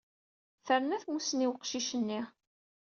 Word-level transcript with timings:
Tennerna 0.65 0.97
tmussni 1.03 1.47
n 1.47 1.49
weqcic-nni. 1.51 2.21